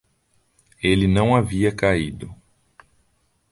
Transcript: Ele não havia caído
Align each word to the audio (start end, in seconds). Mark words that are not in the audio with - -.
Ele 0.81 1.07
não 1.07 1.35
havia 1.35 1.71
caído 1.71 2.33